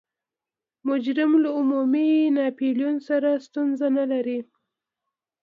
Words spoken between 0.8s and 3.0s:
مجرم له عمومي ناپلیون